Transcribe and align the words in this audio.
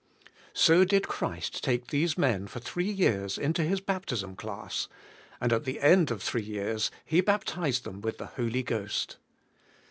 So 0.55 0.83
did 0.83 1.07
Christ 1.07 1.63
take 1.63 1.89
these 1.89 2.17
men 2.17 2.47
for 2.47 2.59
three 2.59 2.89
years 2.89 3.37
into 3.37 3.61
His 3.61 3.79
baptism 3.81 4.35
class, 4.35 4.87
and 5.39 5.53
at 5.53 5.63
the 5.63 5.79
end 5.79 6.09
of 6.09 6.23
three 6.23 6.41
years 6.41 6.89
He 7.05 7.21
baptized 7.21 7.83
them 7.83 8.01
with 8.01 8.17
the 8.17 8.25
Holy 8.25 8.63
Ghost. 8.63 9.17